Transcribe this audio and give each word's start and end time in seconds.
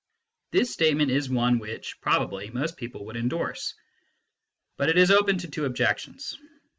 This 0.49 0.73
statement 0.73 1.11
is 1.11 1.29
one 1.29 1.59
which, 1.59 2.01
probably, 2.01 2.49
most 2.49 2.75
people 2.75 3.05
would 3.05 3.15
endorse. 3.17 3.75
But 4.75 4.89
it 4.89 4.97
is 4.97 5.11
open 5.11 5.37
to 5.37 5.47
two 5.47 5.65
objections. 5.65 6.39